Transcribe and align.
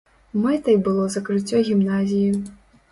Мэтай 0.45 0.79
было 0.89 1.05
закрыццё 1.17 1.63
гімназіі. 1.71 2.29